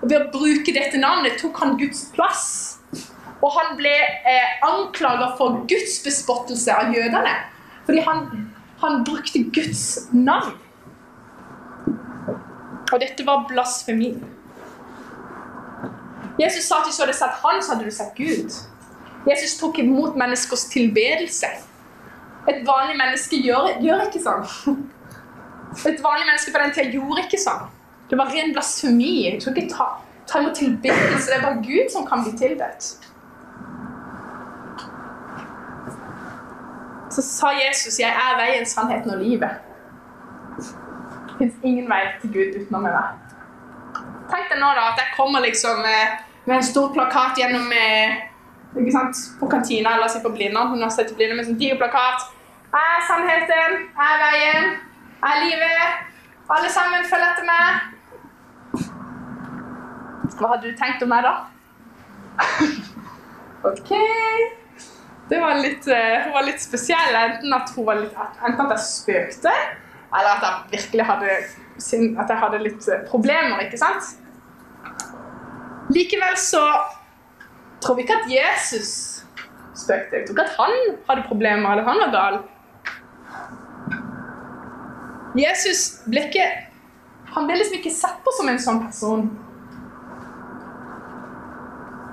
Og 0.03 0.11
Ved 0.11 0.21
å 0.21 0.31
bruke 0.33 0.73
dette 0.73 0.99
navnet 0.99 1.39
tok 1.41 1.59
han 1.59 1.79
Guds 1.79 2.11
plass. 2.15 2.79
Og 3.43 3.51
han 3.53 3.77
ble 3.77 3.93
eh, 4.33 4.49
anklaga 4.63 5.37
for 5.37 5.67
Guds 5.69 6.03
bespottelse 6.05 6.73
av 6.75 6.95
jødene. 6.95 7.35
Fordi 7.85 8.01
han, 8.01 8.51
han 8.81 9.05
brukte 9.05 9.45
Guds 9.55 10.09
navn. 10.13 10.57
Og 12.93 13.01
dette 13.01 13.27
var 13.27 13.45
blasfemi. 13.49 14.15
Jesus 16.39 16.65
sa 16.65 16.81
at 16.81 16.87
du 16.87 17.03
hadde 17.03 17.15
sett 17.15 17.41
han, 17.45 17.63
så 17.63 17.75
hadde 17.75 17.85
du 17.85 17.91
sett 17.95 18.15
Gud. 18.17 18.78
Jesus 19.29 19.59
tok 19.61 19.79
imot 19.79 20.17
menneskers 20.17 20.65
tilbedelse. 20.73 21.47
Et 22.49 22.63
vanlig 22.67 22.97
menneske 22.97 23.41
gjør, 23.45 23.75
gjør 23.85 24.07
ikke 24.07 24.23
sånn. 24.25 24.47
Et 25.91 26.01
vanlig 26.03 26.25
menneske 26.31 26.55
på 26.55 26.63
den 26.63 26.73
tida 26.73 26.95
gjorde 26.95 27.25
ikke 27.27 27.41
sånn. 27.43 27.67
Det 28.09 28.17
var 28.17 28.33
ren 28.33 28.55
blasfemi. 28.55 29.13
Jeg 29.27 29.43
tror 29.43 29.53
ikke 29.57 29.75
ta, 29.75 29.89
ta 30.31 30.41
imot 30.41 30.57
tilbedelse. 30.57 31.29
Det 31.29 31.37
er 31.37 31.45
bare 31.45 31.61
Gud 31.67 31.93
som 31.93 32.07
kan 32.09 32.25
bli 32.25 32.33
tilbedt. 32.41 32.89
Så 37.13 37.23
sa 37.23 37.53
Jesus, 37.53 37.99
'Jeg 37.99 38.11
er 38.11 38.37
veien, 38.37 38.67
sannheten 38.67 39.11
og 39.11 39.21
livet'. 39.21 39.59
Det 41.29 41.35
fins 41.39 41.55
ingen 41.63 41.89
vei 41.91 42.03
til 42.21 42.33
Gud 42.33 42.61
utenom 42.61 42.83
meg. 42.83 42.95
Tenk 44.31 44.51
deg 44.51 44.59
nå 44.61 44.73
da, 44.77 44.93
at 44.93 45.01
jeg 45.01 45.15
kommer 45.17 45.41
liksom 45.41 45.85
eh, 45.85 46.19
med 46.45 46.57
en 46.57 46.63
stor 46.63 46.93
plakat 46.93 47.39
gjennom 47.41 47.73
eh, 47.73 48.28
ikke 48.77 48.93
sant, 48.93 49.17
på 49.41 49.49
kantina 49.49 49.95
eller 49.97 50.09
sitter 50.09 50.29
på 50.29 50.35
Blindern, 50.37 50.75
Universitetet 50.77 51.17
Blindern 51.17 51.41
med 51.41 51.49
sånn 51.49 51.61
diger 51.61 51.79
plakat. 51.81 52.29
er 52.79 53.01
sannheten, 53.09 53.79
jeg 53.97 54.09
er 54.13 54.19
veien, 54.25 54.67
jeg 55.23 55.31
er 55.31 55.41
livet'. 55.45 56.05
Alle 56.49 56.71
sammen, 56.73 57.05
følg 57.05 57.25
etter 57.25 57.45
meg. 57.49 57.69
Hva 60.39 60.49
hadde 60.53 60.71
du 60.71 60.77
tenkt 60.77 61.03
om 61.03 61.11
meg 61.13 61.23
da? 61.27 61.35
OK. 63.71 63.91
Det 65.29 65.41
var 65.41 65.59
litt, 65.61 65.89
eh, 65.93 66.25
hun 66.25 66.33
var 66.33 66.47
litt 66.47 66.63
spesiell. 66.63 67.19
Enten 67.21 67.53
at, 67.53 67.73
hun 67.77 67.87
var 67.89 68.01
litt, 68.01 68.15
enten 68.17 68.65
at 68.65 68.77
jeg 68.77 68.85
spøkte, 68.87 69.53
eller 70.09 70.31
at 70.37 70.47
jeg 70.47 70.55
virkelig 70.77 71.05
hadde, 71.11 71.35
at 72.23 72.33
jeg 72.33 72.41
hadde 72.45 72.63
litt 72.65 72.89
eh, 72.89 73.03
problemer. 73.11 73.61
ikke 73.67 73.81
sant? 73.81 74.15
Likevel 75.93 76.37
så 76.41 76.65
tror 77.81 77.95
vi 77.99 78.03
ikke 78.03 78.21
at 78.23 78.31
Jesus 78.33 78.91
spøkte. 79.75 80.21
Vi 80.21 80.27
tror 80.27 80.37
ikke 80.37 80.47
at 80.47 80.57
han 80.59 80.97
hadde 81.11 81.29
problemer, 81.29 81.71
eller 81.71 81.85
han 81.85 82.01
var 82.05 82.15
gal. 82.15 82.41
Jesus 85.39 86.03
ble 86.09 86.25
ikke 86.29 86.47
Han 87.29 87.45
ble 87.47 87.59
liksom 87.59 87.77
ikke 87.77 87.93
sett 87.93 88.23
på 88.25 88.33
som 88.35 88.49
en 88.49 88.59
sånn 88.59 88.79
person. 88.81 89.27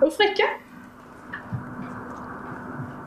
Hvorfor 0.01 0.27
ikke? 0.27 0.47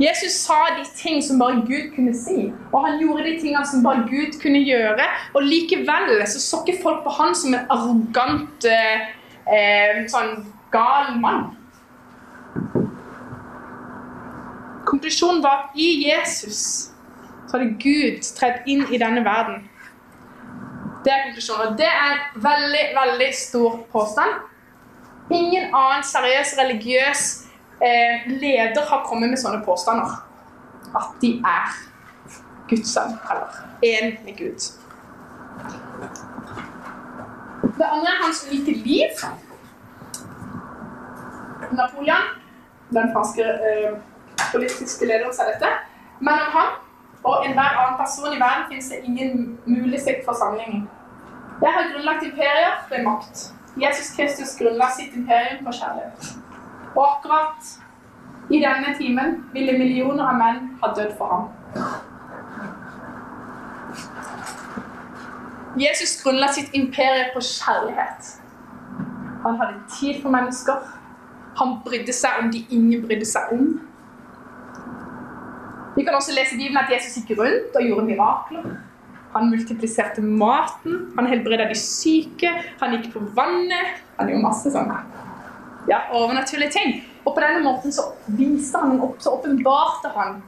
Jesus 0.00 0.38
sa 0.46 0.56
de 0.78 0.86
ting 0.96 1.20
som 1.22 1.38
bare 1.42 1.60
Gud 1.66 1.90
kunne 1.94 2.14
si, 2.16 2.48
og 2.72 2.86
han 2.86 2.96
gjorde 3.02 3.26
de 3.26 3.34
tingene 3.42 3.66
som 3.66 3.84
bare 3.84 4.06
Gud 4.08 4.38
kunne 4.42 4.62
gjøre. 4.64 5.04
Og 5.34 5.42
likevel 5.42 6.24
så 6.26 6.40
så 6.40 6.62
ikke 6.64 6.82
folk 6.82 7.04
på 7.04 7.14
han 7.18 7.36
som 7.36 7.54
en 7.54 7.68
arrogant, 7.76 8.64
eh, 8.64 9.08
eh, 9.52 10.02
sånn 10.08 10.46
gal 10.72 11.18
mann. 11.20 11.57
Konklusjonen 14.88 15.42
var 15.42 15.70
i 15.76 15.88
Jesus 16.08 16.92
så 17.48 17.56
hadde 17.56 17.74
Gud 17.80 18.22
tredd 18.36 18.66
inn 18.68 18.84
i 18.92 19.00
denne 19.00 19.24
verden. 19.24 19.62
Det 21.04 21.12
er 21.12 21.22
konklusjonen, 21.24 21.66
og 21.66 21.78
det 21.78 21.88
er 21.88 22.14
en 22.14 22.42
veldig, 22.44 22.84
veldig 22.98 23.28
stor 23.36 23.78
påstand. 23.92 24.40
Ingen 25.30 25.74
annen 25.76 26.04
seriøs 26.04 26.54
religiøs 26.58 27.22
eh, 27.84 28.26
leder 28.28 28.84
har 28.90 29.04
kommet 29.08 29.32
med 29.32 29.40
sånne 29.40 29.62
påstander. 29.64 30.18
At 30.96 31.16
de 31.22 31.34
er 31.44 31.78
Guds 32.68 32.92
sønn, 32.92 33.16
eller 33.30 33.56
én 33.84 34.18
med 34.24 34.36
Gud. 34.36 34.68
Det 37.78 37.86
andre 37.86 38.12
er 38.12 38.22
hans 38.24 38.44
unike 38.50 38.74
liv. 38.84 39.24
Napoleon, 41.72 42.28
den 42.90 43.12
franske 43.12 43.42
eh, 43.42 43.96
politiske 44.52 45.06
lederen, 45.06 45.34
sa 45.34 45.48
dette. 45.48 45.70
Mellom 46.20 46.52
ham 46.56 46.70
og 47.24 47.46
enhver 47.46 47.76
annen 47.80 47.98
person 47.98 48.32
i 48.32 48.40
verden 48.40 48.68
finnes 48.68 48.88
det 48.92 49.02
ingen 49.04 49.58
mulig 49.66 50.00
sikt 50.00 50.24
for 50.24 50.38
sammenligning. 50.38 50.88
Jeg 51.62 51.72
har 51.74 51.92
grunnlagt 51.92 52.22
imperier 52.22 52.74
ved 52.90 53.04
makt. 53.04 53.52
Jesus 53.76 54.16
Kristus 54.16 54.56
grunnla 54.58 54.90
sitt 54.96 55.14
imperium 55.16 55.64
på 55.66 55.72
kjærlighet. 55.72 56.36
Og 56.94 57.02
akkurat 57.08 57.72
i 58.50 58.58
denne 58.62 58.94
timen 58.98 59.44
ville 59.52 59.78
millioner 59.78 60.24
av 60.24 60.38
menn 60.38 60.60
ha 60.82 60.92
dødd 60.96 61.16
for 61.18 61.34
ham. 61.34 61.48
Jesus 65.78 66.16
grunnla 66.22 66.52
sitt 66.52 66.70
imperium 66.74 67.34
på 67.34 67.42
kjærlighet. 67.44 68.32
Han 69.42 69.60
hadde 69.60 69.82
tid 70.00 70.22
for 70.22 70.30
mennesker. 70.30 70.97
Han 71.58 71.78
brydde 71.84 72.14
seg 72.14 72.42
om 72.42 72.50
de 72.54 72.64
ingen 72.74 73.04
brydde 73.06 73.26
seg 73.28 73.52
om. 73.54 73.70
Vi 75.96 76.04
kan 76.06 76.14
også 76.14 76.34
lese 76.36 76.54
i 76.54 76.60
Bibelen 76.60 76.78
at 76.78 76.92
Jesus 76.92 77.18
gikk 77.18 77.38
rundt 77.40 77.74
og 77.78 77.86
gjorde 77.86 78.06
mirakler. 78.06 78.68
Han 79.34 79.50
multipliserte 79.50 80.22
maten, 80.24 81.08
han 81.16 81.26
helbreda 81.28 81.66
de 81.68 81.76
syke, 81.78 82.52
han 82.80 82.94
gikk 82.96 83.10
på 83.14 83.24
vannet. 83.36 83.98
Han 84.16 84.30
gjorde 84.30 84.46
masse 84.46 84.72
sånne 84.72 85.02
ja, 85.88 86.02
overnaturlige 86.12 86.70
ting. 86.70 86.94
Og 87.24 87.34
på 87.34 87.42
denne 87.42 87.62
måten 87.64 87.92
så 87.92 88.10
viste 88.38 88.80
han 88.80 89.00
opp, 89.04 89.18
så 89.22 89.34
åpenbarte 89.38 90.12
han 90.14 90.38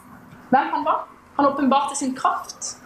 hvem 0.51 0.71
han 0.75 0.85
var. 0.87 1.03
Han 1.37 1.47
åpenbarte 1.51 1.97
sin 1.97 2.15
kraft. 2.17 2.77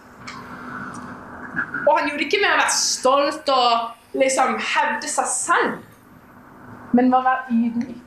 Og 1.87 1.99
han 1.99 2.09
gjorde 2.09 2.23
det 2.23 2.29
ikke 2.29 2.43
med 2.43 2.55
å 2.55 2.61
være 2.63 2.79
stolt 2.79 3.53
og 3.55 4.19
liksom 4.19 4.57
hevde 4.73 5.11
seg 5.11 5.31
selv, 5.31 5.77
men 6.95 7.11
med 7.11 7.19
å 7.19 7.25
være 7.27 7.57
ydmyk. 7.59 8.04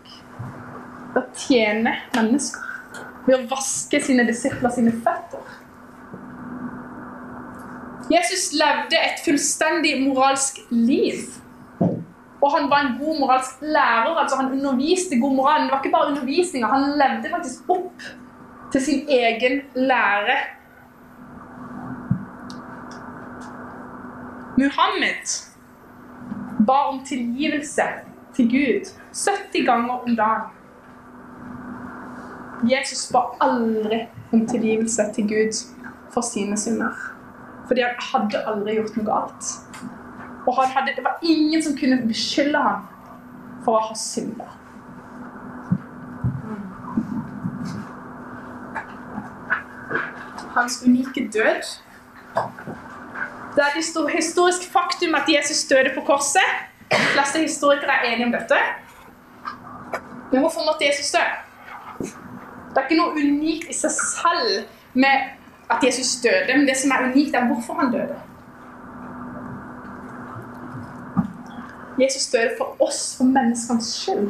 Ved 1.17 1.23
å 1.23 1.39
tjene 1.41 1.95
mennesker. 2.13 2.65
Ved 3.25 3.39
å 3.39 3.45
vaske 3.49 3.97
sine 4.05 4.21
disipler 4.27 4.69
sine 4.69 4.91
føtter. 4.93 5.55
Jesus 8.11 8.51
levde 8.55 8.99
et 9.01 9.23
fullstendig 9.25 9.95
moralsk 10.03 10.59
liv. 10.69 11.23
Og 11.81 12.51
han 12.53 12.69
var 12.69 12.83
en 12.83 12.99
god 12.99 13.19
moralsk 13.23 13.63
lærer. 13.65 14.13
altså 14.13 14.37
Han 14.37 14.51
underviste 14.51 15.17
god 15.19 15.33
moral. 15.35 15.61
Men 15.61 15.67
det 15.67 15.73
var 15.73 15.81
ikke 15.81 15.95
bare 15.95 16.11
undervisninga, 16.11 16.67
han 16.67 16.93
levde 17.01 17.33
faktisk 17.33 17.69
opp 17.69 18.05
til 18.71 18.81
sin 18.81 19.09
egen 19.09 19.61
lære. 19.73 20.37
Muhammed 24.57 25.33
ba 26.67 26.77
om 26.91 27.01
tilgivelse 27.05 27.89
til 28.35 28.49
Gud 28.53 28.93
70 29.13 29.65
ganger 29.65 30.05
om 30.05 30.15
dagen. 30.15 30.56
Jesus 32.65 33.11
ba 33.13 33.21
aldri 33.41 34.07
om 34.33 34.47
tilgivelse 34.47 35.03
til 35.15 35.27
Gud 35.29 35.59
for 36.13 36.21
sine 36.21 36.57
synder. 36.57 36.93
Fordi 37.67 37.81
han 37.81 37.97
hadde 38.01 38.43
aldri 38.49 38.77
gjort 38.79 38.97
noe 38.97 39.05
galt. 39.05 39.49
Og 40.47 40.61
hadde, 40.63 40.95
det 40.95 41.03
var 41.03 41.19
ingen 41.21 41.63
som 41.63 41.75
kunne 41.77 41.99
beskylde 42.07 42.61
ham 42.63 42.87
for 43.65 43.77
å 43.77 43.83
ha 43.89 43.97
synder. 43.99 44.53
Hans 50.55 50.79
unike 50.85 51.27
død. 51.33 51.75
Det 53.57 53.65
er 53.65 53.75
et 53.75 54.15
historisk 54.15 54.65
faktum 54.71 55.15
at 55.17 55.29
Jesus 55.29 55.67
døde 55.69 55.91
på 55.93 56.05
korset. 56.07 56.55
De 56.89 57.03
fleste 57.13 57.43
historikere 57.43 57.99
er 57.99 58.13
enige 58.13 58.25
om 58.25 58.33
dette. 58.33 58.57
Men 60.31 60.41
hvorfor 60.41 60.65
måtte 60.65 60.87
Jesus 60.87 61.11
dø? 61.11 61.21
Det 62.69 62.77
er 62.81 62.87
ikke 62.87 62.99
noe 62.99 63.17
unikt 63.17 63.69
i 63.71 63.75
seg 63.75 63.93
selv 63.95 64.97
med 64.97 65.35
at 65.71 65.83
Jesus 65.83 66.17
døde, 66.23 66.55
men 66.55 66.67
det 66.67 66.77
som 66.79 66.91
er 66.91 67.09
unikt, 67.11 67.35
er 67.35 67.47
hvorfor 67.49 67.79
han 67.81 67.91
døde. 67.91 68.17
Jesus 72.01 72.27
døde 72.31 72.53
for 72.57 72.75
oss, 72.83 73.15
for 73.17 73.25
menneskenes 73.25 73.89
skyld. 74.01 74.29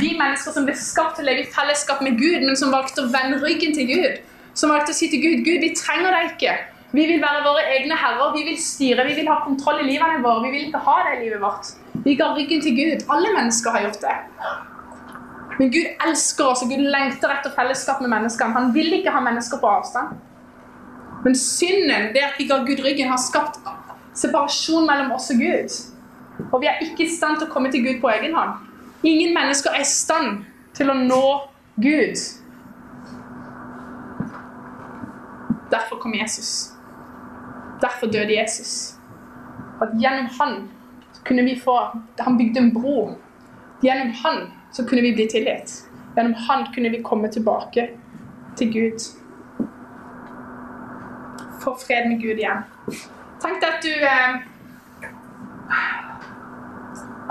Vi 0.00 0.12
mennesker 0.18 0.52
som 0.52 0.66
ble 0.66 0.74
skapt 0.76 1.16
til 1.16 1.24
å 1.24 1.30
leve 1.30 1.44
i 1.46 1.50
fellesskap 1.52 2.02
med 2.04 2.18
Gud, 2.20 2.42
men 2.44 2.58
som 2.58 2.74
valgte 2.74 3.04
å 3.04 3.10
vende 3.12 3.40
ryggen 3.42 3.74
til 3.76 3.88
Gud. 3.88 4.22
Som 4.58 4.72
valgte 4.72 4.92
å 4.92 4.98
si 4.98 5.08
til 5.12 5.22
Gud 5.22 5.44
Gud, 5.46 5.62
vi 5.62 5.72
trenger 5.78 6.12
deg 6.12 6.34
ikke. 6.34 6.56
Vi 6.96 7.04
vil 7.10 7.22
være 7.22 7.44
våre 7.44 7.64
egne 7.76 7.96
herrer, 7.98 8.32
vi 8.36 8.44
vil 8.50 8.58
styre, 8.60 9.04
vi 9.08 9.16
vil 9.18 9.28
ha 9.30 9.40
kontroll 9.44 9.82
i 9.82 9.88
livene 9.88 10.22
våre. 10.24 10.44
Vi 10.46 10.54
vil 10.54 10.68
ikke 10.68 10.84
ha 10.86 10.96
det 11.06 11.16
i 11.16 11.22
livet 11.24 11.42
vårt. 11.42 11.72
Vi 12.04 12.14
ga 12.18 12.32
ryggen 12.36 12.62
til 12.64 12.76
Gud. 12.76 13.06
Alle 13.12 13.32
mennesker 13.36 13.74
har 13.74 13.86
gjort 13.88 14.02
det. 14.04 14.16
Men 15.58 15.70
Gud 15.72 15.86
elsker 16.08 16.50
oss, 16.50 16.62
og 16.62 16.70
Gud 16.72 16.84
lengter 16.92 17.32
etter 17.32 17.52
fellesskap 17.56 18.00
med 18.04 18.12
menneskene. 18.12 18.56
Han 18.56 18.72
vil 18.74 18.92
ikke 18.98 19.12
ha 19.14 19.22
mennesker 19.24 19.60
på 19.62 19.70
avstand. 19.78 20.18
Men 21.24 21.34
synden, 21.34 22.12
det 22.14 22.24
at 22.26 22.36
vi 22.38 22.46
ga 22.50 22.60
Gud 22.66 22.82
ryggen, 22.84 23.08
har 23.08 23.20
skapt 23.20 23.60
separasjon 24.16 24.86
mellom 24.88 25.14
oss 25.16 25.30
og 25.32 25.40
Gud. 25.40 25.76
Og 26.52 26.60
vi 26.60 26.68
er 26.68 26.82
ikke 26.84 27.06
i 27.06 27.12
stand 27.12 27.40
til 27.40 27.48
å 27.48 27.52
komme 27.52 27.72
til 27.72 27.84
Gud 27.86 28.02
på 28.02 28.10
egen 28.12 28.36
hånd. 28.36 28.60
Ingen 29.06 29.32
mennesker 29.36 29.72
er 29.72 29.84
i 29.84 29.88
stand 29.88 30.44
til 30.76 30.92
å 30.92 30.96
nå 30.98 31.24
Gud. 31.80 32.20
Derfor 35.72 36.00
kom 36.00 36.14
Jesus. 36.14 36.72
Derfor 37.80 38.12
døde 38.12 38.36
Jesus. 38.36 38.96
At 39.82 39.96
gjennom 40.00 40.28
han 40.38 40.54
kunne 41.26 41.42
vi 41.44 41.56
få 41.60 41.74
Han 42.18 42.38
bygde 42.38 42.60
en 42.60 42.72
bro. 42.74 43.16
Gjennom 43.82 44.12
han 44.22 44.38
så 44.72 44.84
kunne 44.86 45.02
vi 45.02 45.12
bli 45.16 45.28
tilgitt. 45.30 45.74
Gjennom 46.16 46.34
han 46.48 46.66
kunne 46.74 46.88
vi 46.94 47.02
komme 47.02 47.28
tilbake 47.32 47.88
til 48.56 48.72
Gud. 48.72 49.06
Få 51.60 51.76
fred 51.86 52.08
med 52.08 52.20
Gud 52.22 52.40
igjen. 52.40 52.64
Tenk 53.42 53.60
deg 53.60 53.68
at 53.68 53.82
du 53.84 53.92
eh, 54.06 54.36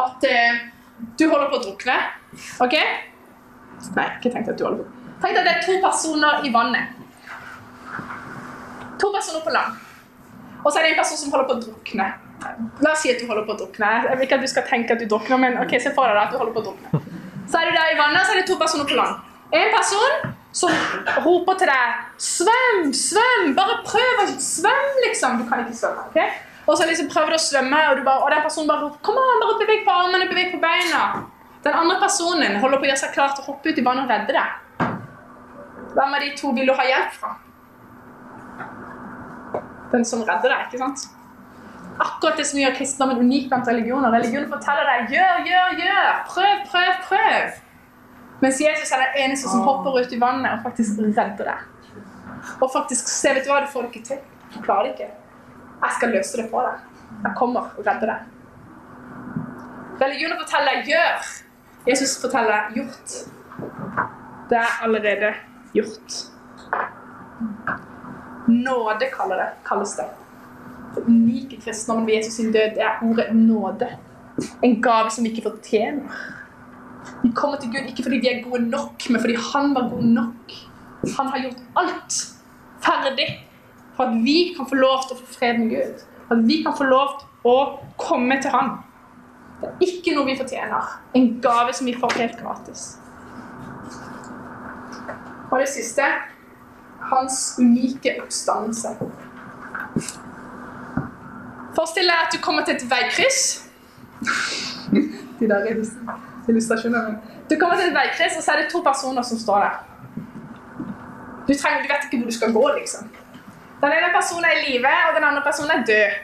At 0.06 0.28
eh, 0.28 0.60
du 1.18 1.26
holder 1.30 1.50
på 1.50 1.60
å 1.60 1.64
drukne. 1.64 1.96
OK? 2.64 2.76
Nei, 3.96 4.06
ikke 4.18 4.32
tenk 4.32 4.46
deg 4.46 4.54
at 4.54 4.60
du 4.60 4.66
holder 4.68 4.84
på. 4.84 4.92
Tenk 5.24 5.32
deg 5.32 5.42
at 5.42 5.48
det 5.48 5.56
er 5.56 5.66
to 5.66 5.80
personer 5.84 6.46
i 6.46 6.52
vannet. 6.54 7.02
To 9.02 9.12
personer 9.16 9.44
på 9.46 9.56
land. 9.56 9.82
Og 10.66 10.72
så 10.72 10.80
er 10.80 10.86
det 10.86 10.94
en 10.94 11.02
person 11.02 11.20
som 11.20 11.34
holder 11.34 11.50
på 11.50 11.58
å 11.58 11.64
drukne. 11.64 12.12
La 12.84 12.92
oss 12.92 13.04
si 13.06 13.12
at 13.14 13.22
du 13.22 13.28
holder 13.30 13.46
på 13.48 13.56
å 13.56 13.60
drukne. 13.64 13.92
Jeg 14.10 14.20
vil 14.20 14.28
ikke 14.28 14.40
at 14.40 14.46
du 14.46 14.52
skal 14.52 14.66
tenke 14.70 14.96
at 14.96 15.02
du 15.02 15.08
drukner, 15.10 15.42
men 15.42 15.60
ok, 15.62 15.78
se 15.82 15.94
for 15.96 16.10
deg 16.10 16.22
at 16.22 16.34
du 16.34 16.40
holder 16.42 16.56
på 16.56 16.64
å 16.64 16.68
drukne. 16.70 17.05
Så 17.50 17.60
er 17.60 17.70
du 17.70 17.76
der 17.78 17.94
i 17.94 18.00
vannet, 18.00 18.26
så 18.26 18.34
er 18.34 18.42
det 18.42 18.48
to 18.50 18.58
personer 18.58 18.88
på 18.90 18.98
land. 18.98 19.22
En 19.54 19.72
person 19.76 20.34
som 20.56 20.72
roper 21.26 21.58
til 21.60 21.68
deg 21.68 21.86
'Svøm! 22.18 22.92
Svøm! 22.94 23.56
Bare 23.60 23.78
prøv 23.86 24.24
å 24.24 24.26
svømme!' 24.40 25.06
liksom. 25.08 25.40
Du 25.42 25.50
kan 25.50 25.64
ikke 25.64 25.78
svømme. 25.78 26.08
ok? 26.10 26.18
Og 26.68 26.78
så 26.78 26.88
liksom 26.90 27.10
prøver 27.14 27.36
du 27.36 27.38
å 27.38 27.46
svømme, 27.46 27.80
og, 27.92 28.04
bare, 28.06 28.22
og 28.24 28.32
den 28.32 28.46
personen 28.48 28.68
bare 28.68 28.84
roper 28.86 29.00
'Kom 29.04 29.18
an, 29.18 29.42
bare 29.44 29.60
beveg 29.62 29.86
på 29.86 29.96
armene, 30.00 30.30
beveg 30.32 30.52
på 30.54 30.62
beina'. 30.64 31.06
Den 31.66 31.74
andre 31.74 31.98
personen 32.00 32.60
holder 32.62 32.78
på 32.78 32.86
å 32.86 32.90
gjøre 32.90 33.04
seg 33.04 33.14
klar 33.14 33.34
til 33.34 33.44
å 33.44 33.48
hoppe 33.52 33.70
ut 33.70 33.78
i 33.78 33.86
vannet 33.86 34.06
og 34.06 34.10
redde 34.10 34.34
deg. 34.34 34.50
Hvem 35.96 36.16
av 36.16 36.20
de 36.22 36.30
to 36.38 36.52
vil 36.54 36.68
du 36.68 36.74
ha 36.74 36.86
hjelp 36.86 37.14
fra? 37.20 37.36
Den 39.92 40.06
som 40.06 40.24
redder 40.28 40.50
deg, 40.50 40.66
ikke 40.68 40.82
sant? 40.84 41.15
Akkurat 42.00 42.38
det 42.38 42.46
som 42.50 42.60
gjør 42.60 42.74
kristendommen 42.76 43.22
unik 43.24 43.48
blant 43.50 43.68
religioner. 43.68 44.12
Religionen 44.12 44.50
forteller 44.52 44.90
deg 44.90 45.14
'gjør, 45.14 45.46
gjør, 45.50 45.78
gjør'. 45.80 46.18
Prøv, 46.28 46.56
prøv, 46.72 46.92
prøv. 47.10 47.62
Mens 48.42 48.60
Jesus 48.62 48.92
er 48.92 49.04
den 49.04 49.24
eneste 49.24 49.50
som 49.50 49.62
hopper 49.64 50.02
ut 50.02 50.12
i 50.12 50.20
vannet 50.20 50.52
og 50.58 50.64
faktisk 50.64 51.00
redder 51.00 51.46
deg. 51.52 51.60
Og 52.62 52.72
faktisk 52.74 53.08
se, 53.08 53.32
vet 53.34 53.46
du 53.46 53.52
hva, 53.52 53.62
du 53.64 53.72
får 53.72 53.86
det 53.86 53.92
ikke 53.94 54.08
til. 54.10 54.20
Du 54.56 54.60
klarer 54.66 54.84
det 54.84 54.92
ikke. 54.96 55.08
Jeg 55.86 55.96
skal 55.98 56.14
løse 56.18 56.38
det 56.42 56.50
for 56.52 56.68
deg. 56.68 56.84
Jeg 57.24 57.34
kommer 57.40 57.72
og 57.78 57.88
redder 57.88 58.12
deg. 58.12 58.20
Religionen 60.04 60.38
forteller 60.44 60.72
deg 60.74 60.92
'gjør'. 60.92 61.32
Jesus 61.88 62.18
forteller 62.22 62.70
'gjort'. 62.76 63.16
Det 64.50 64.58
er 64.58 64.84
allerede 64.84 65.34
gjort. 65.74 66.20
Nåde 68.48 69.08
kalles 69.66 69.96
det. 69.98 70.25
Unike 70.98 71.60
kristendommen 71.62 72.08
ved 72.08 72.14
Jesus 72.16 72.34
sin 72.34 72.52
død 72.54 72.76
det 72.76 72.84
er 72.84 73.04
ordet 73.04 73.36
nåde. 73.36 73.88
En 74.64 74.82
gave 74.82 75.12
som 75.12 75.24
vi 75.24 75.30
ikke 75.30 75.50
fortjener. 75.50 76.04
Vi 77.24 77.32
kommer 77.36 77.58
til 77.58 77.70
Gud 77.70 77.90
ikke 77.90 78.04
fordi 78.04 78.18
vi 78.18 78.28
er 78.28 78.44
gode 78.50 78.70
nok, 78.70 79.10
men 79.10 79.22
fordi 79.22 79.36
Han 79.54 79.76
var 79.76 79.90
god 79.90 80.04
nok. 80.04 80.52
Han 81.18 81.28
har 81.28 81.42
gjort 81.42 81.62
alt 81.76 82.14
ferdig 82.82 83.30
for 83.96 84.04
at 84.04 84.24
vi 84.24 84.54
kan 84.58 84.68
få 84.70 84.76
lov 84.76 85.08
til 85.08 85.16
å 85.16 85.20
få 85.22 85.34
fred 85.38 85.60
med 85.60 85.70
Gud. 85.70 86.04
For 86.28 86.36
At 86.36 86.48
vi 86.48 86.62
kan 86.64 86.78
få 86.78 86.84
lov 86.84 87.08
til 87.20 87.52
å 87.52 87.58
komme 87.98 88.42
til 88.42 88.52
Han. 88.52 88.78
Det 89.62 89.72
er 89.72 89.88
ikke 89.88 90.16
noe 90.16 90.28
vi 90.28 90.38
fortjener. 90.38 90.94
En 91.16 91.28
gave 91.42 91.74
som 91.74 91.88
vi 91.88 91.96
får 92.00 92.18
helt 92.20 92.40
gratis. 92.42 92.88
Og 95.52 95.60
det 95.60 95.70
siste 95.72 96.04
hans 97.12 97.56
unike 97.60 98.18
oppstandelse. 98.24 98.96
Forestill 101.76 102.08
deg 102.08 102.28
at 102.28 102.34
du 102.34 102.40
kommer 102.42 102.66
til 102.66 102.76
et 102.76 102.86
veikryss. 102.92 103.42
De 105.40 105.50
der 105.50 105.68
illustrasjonene. 106.48 107.18
Du 107.50 107.56
kommer 107.60 107.76
til 107.76 107.90
et 107.90 107.98
veikryss, 107.98 108.38
og 108.38 108.44
så 108.44 108.52
er 108.52 108.64
det 108.64 108.72
to 108.72 108.82
personer 108.86 109.22
som 109.22 109.40
står 109.40 109.60
der. 109.66 109.76
Du, 111.48 111.54
trenger, 111.54 111.84
du 111.84 111.88
vet 111.92 112.08
ikke 112.08 112.18
hvor 112.18 112.30
du 112.32 112.38
skal 112.38 112.54
gå, 112.54 112.66
liksom. 112.80 113.10
Den 113.82 113.92
ene 113.98 114.14
personen 114.16 114.46
er 114.50 114.56
i 114.58 114.72
live, 114.72 114.94
og 115.10 115.16
den 115.18 115.28
andre 115.30 115.42
personen 115.46 115.72
er 115.72 115.86
død. 115.92 116.16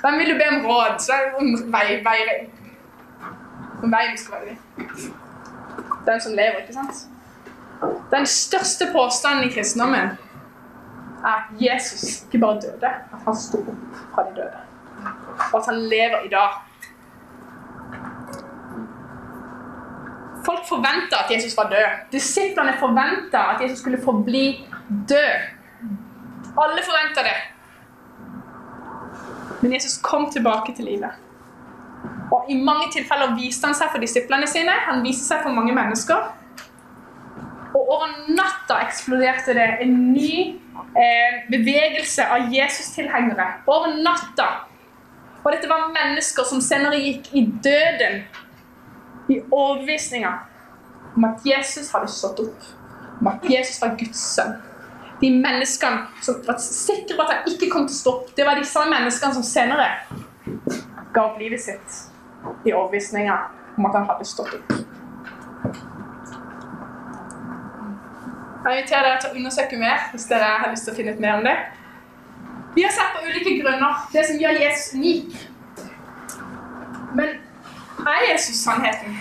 Hvem 0.00 0.18
vil 0.18 0.32
du 0.32 0.38
be 0.40 0.48
om 0.56 0.66
råd? 0.66 0.98
Så 0.98 1.12
er 1.12 1.20
det 1.24 1.34
om 1.40 1.72
vei, 1.72 1.86
vei, 2.04 2.18
om 3.82 3.92
veien 3.92 4.18
skal 4.18 4.34
velge. 4.40 4.58
Den 6.06 6.20
som 6.20 6.32
lever, 6.32 6.58
ikke 6.64 6.74
sant? 6.74 7.06
Den 8.10 8.26
største 8.26 8.88
påstanden 8.92 9.44
i 9.44 9.52
kristendommen 9.52 10.00
er 10.00 10.16
at 11.24 11.42
Jesus 11.60 12.22
ikke 12.24 12.38
bare 12.38 12.60
døde, 12.60 12.90
at 13.14 13.24
han 13.26 13.36
sto 13.36 13.58
opp 13.58 14.00
fra 14.14 14.26
de 14.28 14.36
døde. 14.40 14.60
Og 15.52 15.58
at 15.60 15.66
han 15.66 15.80
lever 15.94 16.26
i 16.26 16.30
dag. 16.32 16.50
Folk 20.44 20.68
forventa 20.68 21.24
at 21.24 21.30
Jesus 21.30 21.56
var 21.56 21.70
død. 21.70 21.90
Disiplene 22.12 22.76
forventa 22.78 23.38
at 23.54 23.62
Jesus 23.62 23.78
skulle 23.78 24.02
forbli 24.04 24.66
død. 25.08 25.34
Alle 26.62 26.80
forventa 26.88 27.20
det. 27.28 27.36
Men 29.62 29.72
Jesus 29.72 29.98
kom 30.02 30.30
tilbake 30.30 30.74
til 30.76 30.84
livet. 30.84 31.10
Og 32.32 32.44
I 32.48 32.56
mange 32.62 32.90
tilfeller 32.92 33.34
viste 33.38 33.66
han 33.66 33.76
seg 33.76 33.92
for 33.92 34.02
disiplene 34.02 34.46
sine. 34.50 34.74
Han 34.88 35.02
viste 35.04 35.24
seg 35.24 35.40
for 35.44 35.56
mange 35.56 35.72
mennesker. 35.74 36.28
Og 37.74 37.80
over 37.80 38.12
natta 38.28 38.82
eksploderte 38.84 39.54
det 39.56 39.68
en 39.82 39.94
ny 40.12 40.34
eh, 40.94 41.40
bevegelse 41.50 42.26
av 42.36 42.52
Jesus-tilhengere. 42.52 43.46
Over 43.66 43.96
natta. 44.04 44.48
Og 45.44 45.52
dette 45.52 45.68
var 45.68 45.90
mennesker 45.92 46.46
som 46.48 46.62
senere 46.64 47.00
gikk 47.02 47.28
i 47.36 47.44
døden 47.64 48.22
i 49.28 49.40
overbevisninga 49.50 50.32
om 51.16 51.26
at 51.28 51.44
Jesus 51.46 51.90
hadde 51.92 52.08
stått 52.12 52.40
opp. 52.46 52.70
Om 53.20 53.28
at 53.30 53.44
Jesus 53.50 53.76
var 53.82 53.92
Guds 54.00 54.22
sønn. 54.34 54.56
De 55.20 55.30
menneskene 55.30 56.08
som 56.24 56.40
var 56.46 56.56
sikre 56.60 57.16
på 57.16 57.26
at 57.26 57.34
han 57.34 57.52
ikke 57.52 57.68
kom 57.72 57.86
til 57.86 57.94
å 57.94 58.00
stå 58.00 58.14
opp, 58.16 58.32
det 58.36 58.48
var 58.48 58.62
samme 58.66 58.96
menneskene 58.96 59.36
som 59.36 59.46
senere 59.46 59.86
ga 61.14 61.28
opp 61.28 61.38
livet 61.38 61.62
sitt 61.62 62.00
i 62.64 62.72
overbevisninga 62.72 63.36
om 63.76 63.86
at 63.88 64.00
han 64.00 64.08
hadde 64.08 64.26
stått 64.28 64.56
opp. 64.58 64.74
Jeg 68.64 68.78
inviterer 68.80 69.04
dere 69.04 69.20
til 69.20 69.30
å 69.30 69.38
undersøke 69.38 69.78
mer 69.78 70.06
hvis 70.10 70.28
dere 70.30 70.52
har 70.62 70.70
lyst 70.72 70.88
til 70.88 70.94
å 70.94 70.96
finne 70.96 71.12
ut 71.12 71.20
mer 71.20 71.36
om 71.36 71.44
det. 71.44 71.56
Vi 72.74 72.82
har 72.82 72.90
sett 72.90 73.14
på 73.14 73.26
ulike 73.26 73.62
grunner 73.62 73.94
det 74.12 74.24
som 74.26 74.38
gjør 74.38 74.60
Jesus 74.62 74.94
unik. 74.94 75.36
Men 77.14 77.28
er 78.14 78.32
Jesus 78.32 78.56
sannheten? 78.56 79.18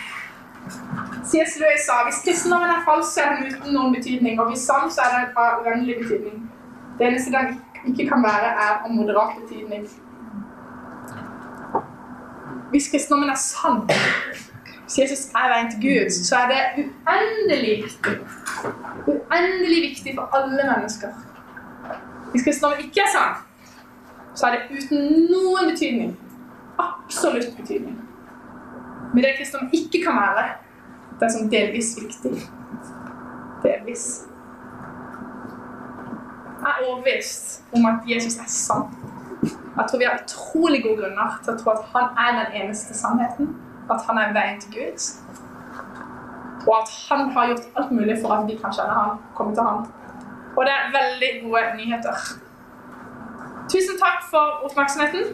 C.S. 1.24 1.60
Lewis 1.62 1.86
sa 1.86 2.00
hvis 2.08 2.22
kristendommen 2.26 2.70
er 2.70 2.82
falsk, 2.86 3.12
så 3.14 3.22
er 3.22 3.36
den 3.36 3.54
uten 3.54 3.76
noen 3.76 3.94
betydning. 3.94 4.40
Og 4.42 4.50
hvis 4.50 4.66
sann, 4.66 4.90
så 4.92 5.06
er 5.06 5.14
den 5.18 5.38
av 5.38 5.62
uendelig 5.66 6.00
betydning. 6.02 6.40
Det 6.98 7.08
eneste 7.08 7.34
den 7.34 7.60
ikke 7.90 8.08
kan 8.10 8.26
være, 8.26 8.50
er 8.66 8.74
av 8.80 8.90
moderat 8.94 9.38
betydning. 9.42 9.86
Hvis 12.74 12.90
kristendommen 12.92 13.30
er 13.30 13.38
sann, 13.38 13.84
hvis 14.84 14.98
Jesus 14.98 15.28
er 15.38 15.54
veien 15.54 15.70
til 15.74 15.82
Gud, 15.86 16.18
så 16.30 16.42
er 16.42 16.54
det 16.54 16.88
uendelig 16.88 17.76
viktig. 17.84 18.18
Uendelig 19.08 19.80
viktig 19.90 20.18
for 20.18 20.38
alle 20.38 20.66
mennesker. 20.72 21.14
Hvis 22.34 22.44
kristendommen 22.44 22.80
ikke 22.80 23.02
er 23.06 23.12
sann, 23.14 23.36
så 24.36 24.48
er 24.48 24.56
det 24.56 24.78
uten 24.78 25.30
noen 25.30 25.70
betydning. 25.70 26.16
Absolutt 26.82 27.54
betydning. 27.58 28.00
Men 29.14 29.24
det 29.24 29.36
kristendommen 29.38 29.74
ikke 29.78 30.02
kan 30.06 30.18
være, 30.18 30.46
det 31.20 31.28
er 31.28 31.34
som 31.38 31.50
delvis 31.50 31.94
viktig. 32.02 32.32
Delvis. 33.64 34.06
Jeg 36.64 36.72
er 36.72 36.86
overbevist 36.88 37.64
om 37.76 37.86
at 37.86 38.10
Jesus 38.10 38.38
er 38.38 38.48
sann. 38.48 38.90
Jeg 39.78 39.86
tror 39.90 39.98
vi 39.98 40.06
har 40.10 40.24
utrolig 40.24 40.84
gode 40.84 40.98
grunner 41.02 41.40
til 41.44 41.54
å 41.54 41.58
tro 41.62 41.72
at 41.78 41.86
han 41.94 42.18
er 42.26 42.38
den 42.40 42.62
eneste 42.62 42.98
sannheten. 42.98 43.56
At 43.94 44.02
han 44.08 44.18
er 44.18 44.34
veien 44.34 44.62
til 44.62 44.74
Gud. 44.80 45.08
Og 46.68 46.74
at 46.82 46.94
han 47.10 47.30
har 47.36 47.52
gjort 47.52 47.66
alt 47.78 47.92
mulig 47.92 48.18
for 48.22 48.34
at 48.34 48.48
vi 48.48 48.58
kan 48.58 48.74
kjenne 48.74 48.96
han, 48.98 49.20
komme 49.38 49.54
til 49.54 49.70
han. 49.70 49.86
Og 50.58 50.66
det 50.66 50.74
er 50.74 50.92
veldig 50.98 51.32
gode 51.44 51.64
nyheter. 51.78 52.28
Tusen 53.72 53.98
takk 54.02 54.22
for 54.30 54.66
oppmerksomheten. 54.68 55.34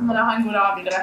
Må 0.00 0.12
dere 0.12 0.26
ha 0.28 0.36
en 0.36 0.44
god 0.44 0.58
dag 0.58 0.76
videre. 0.80 1.02